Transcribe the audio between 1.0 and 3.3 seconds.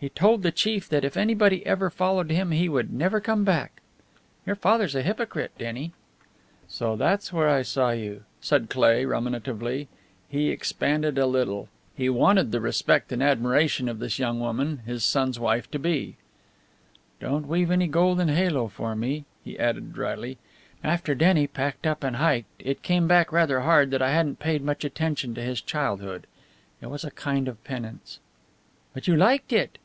if anybody ever followed him he would never